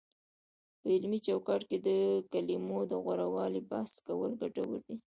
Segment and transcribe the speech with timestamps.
[0.79, 1.89] په علمي چوکاټ کې د
[2.31, 4.95] کلمو د غوره والي بحث کول ګټور دی،